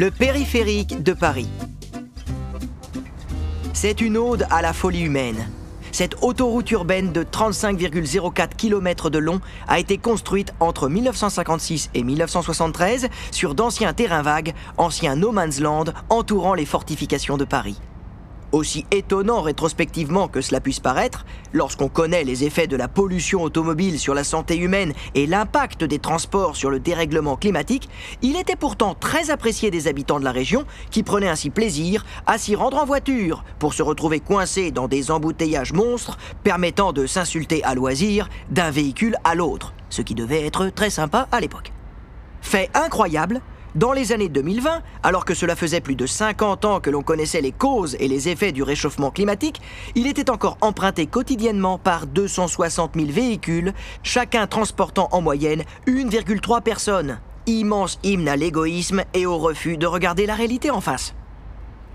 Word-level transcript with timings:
Le 0.00 0.10
périphérique 0.10 1.02
de 1.02 1.12
Paris. 1.12 1.50
C'est 3.74 4.00
une 4.00 4.16
ode 4.16 4.46
à 4.48 4.62
la 4.62 4.72
folie 4.72 5.02
humaine. 5.02 5.46
Cette 5.92 6.22
autoroute 6.22 6.70
urbaine 6.70 7.12
de 7.12 7.22
35,04 7.22 8.56
km 8.56 9.10
de 9.10 9.18
long 9.18 9.42
a 9.68 9.78
été 9.78 9.98
construite 9.98 10.54
entre 10.58 10.88
1956 10.88 11.90
et 11.92 12.02
1973 12.02 13.10
sur 13.30 13.54
d'anciens 13.54 13.92
terrains 13.92 14.22
vagues, 14.22 14.54
anciens 14.78 15.16
no 15.16 15.32
man's 15.32 15.60
land 15.60 15.92
entourant 16.08 16.54
les 16.54 16.64
fortifications 16.64 17.36
de 17.36 17.44
Paris. 17.44 17.78
Aussi 18.52 18.84
étonnant 18.90 19.42
rétrospectivement 19.42 20.26
que 20.26 20.40
cela 20.40 20.60
puisse 20.60 20.80
paraître, 20.80 21.24
lorsqu'on 21.52 21.88
connaît 21.88 22.24
les 22.24 22.42
effets 22.42 22.66
de 22.66 22.76
la 22.76 22.88
pollution 22.88 23.42
automobile 23.42 23.98
sur 23.98 24.12
la 24.12 24.24
santé 24.24 24.56
humaine 24.56 24.92
et 25.14 25.26
l'impact 25.28 25.84
des 25.84 26.00
transports 26.00 26.56
sur 26.56 26.68
le 26.68 26.80
dérèglement 26.80 27.36
climatique, 27.36 27.88
il 28.22 28.36
était 28.36 28.56
pourtant 28.56 28.94
très 28.94 29.30
apprécié 29.30 29.70
des 29.70 29.86
habitants 29.86 30.18
de 30.18 30.24
la 30.24 30.32
région 30.32 30.64
qui 30.90 31.04
prenaient 31.04 31.28
ainsi 31.28 31.50
plaisir 31.50 32.04
à 32.26 32.38
s'y 32.38 32.56
rendre 32.56 32.78
en 32.78 32.84
voiture 32.84 33.44
pour 33.60 33.72
se 33.72 33.84
retrouver 33.84 34.18
coincés 34.18 34.72
dans 34.72 34.88
des 34.88 35.12
embouteillages 35.12 35.72
monstres 35.72 36.18
permettant 36.42 36.92
de 36.92 37.06
s'insulter 37.06 37.62
à 37.62 37.76
loisir 37.76 38.28
d'un 38.50 38.72
véhicule 38.72 39.16
à 39.22 39.36
l'autre, 39.36 39.74
ce 39.90 40.02
qui 40.02 40.16
devait 40.16 40.44
être 40.44 40.70
très 40.70 40.90
sympa 40.90 41.28
à 41.30 41.40
l'époque. 41.40 41.72
Fait 42.42 42.70
incroyable, 42.74 43.42
dans 43.74 43.92
les 43.92 44.12
années 44.12 44.28
2020, 44.28 44.82
alors 45.02 45.24
que 45.24 45.34
cela 45.34 45.54
faisait 45.54 45.80
plus 45.80 45.94
de 45.94 46.06
50 46.06 46.64
ans 46.64 46.80
que 46.80 46.90
l'on 46.90 47.02
connaissait 47.02 47.40
les 47.40 47.52
causes 47.52 47.96
et 48.00 48.08
les 48.08 48.28
effets 48.28 48.52
du 48.52 48.62
réchauffement 48.62 49.10
climatique, 49.10 49.60
il 49.94 50.06
était 50.06 50.30
encore 50.30 50.58
emprunté 50.60 51.06
quotidiennement 51.06 51.78
par 51.78 52.06
260 52.06 52.92
000 52.96 53.06
véhicules, 53.10 53.72
chacun 54.02 54.46
transportant 54.46 55.08
en 55.12 55.20
moyenne 55.20 55.64
1,3 55.86 56.62
personnes. 56.62 57.20
Immense 57.46 57.98
hymne 58.02 58.28
à 58.28 58.36
l'égoïsme 58.36 59.04
et 59.14 59.26
au 59.26 59.38
refus 59.38 59.76
de 59.76 59.86
regarder 59.86 60.26
la 60.26 60.34
réalité 60.34 60.70
en 60.70 60.80
face. 60.80 61.14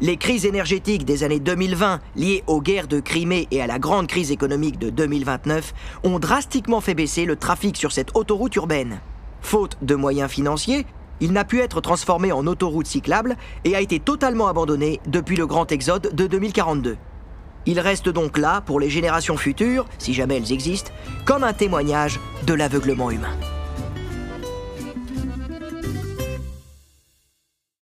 Les 0.01 0.17
crises 0.17 0.45
énergétiques 0.45 1.05
des 1.05 1.23
années 1.23 1.39
2020, 1.39 2.01
liées 2.17 2.43
aux 2.47 2.61
guerres 2.61 2.87
de 2.87 2.99
Crimée 2.99 3.47
et 3.51 3.61
à 3.61 3.67
la 3.67 3.79
grande 3.79 4.07
crise 4.07 4.31
économique 4.31 4.77
de 4.77 4.89
2029, 4.89 5.73
ont 6.03 6.19
drastiquement 6.19 6.81
fait 6.81 6.95
baisser 6.95 7.23
le 7.23 7.37
trafic 7.37 7.77
sur 7.77 7.93
cette 7.93 8.13
autoroute 8.13 8.55
urbaine. 8.57 8.99
Faute 9.41 9.77
de 9.81 9.95
moyens 9.95 10.29
financiers, 10.29 10.85
il 11.19 11.31
n'a 11.31 11.45
pu 11.45 11.61
être 11.61 11.81
transformé 11.81 12.31
en 12.31 12.47
autoroute 12.47 12.87
cyclable 12.87 13.35
et 13.63 13.75
a 13.75 13.81
été 13.81 13.99
totalement 13.99 14.47
abandonné 14.47 14.99
depuis 15.07 15.35
le 15.35 15.47
grand 15.47 15.71
exode 15.71 16.13
de 16.13 16.27
2042. 16.27 16.97
Il 17.65 17.79
reste 17.79 18.09
donc 18.09 18.37
là 18.37 18.61
pour 18.61 18.79
les 18.79 18.89
générations 18.89 19.37
futures, 19.37 19.85
si 19.97 20.13
jamais 20.13 20.37
elles 20.37 20.51
existent, 20.51 20.91
comme 21.25 21.43
un 21.43 21.53
témoignage 21.53 22.19
de 22.45 22.53
l'aveuglement 22.53 23.09
humain. 23.09 23.35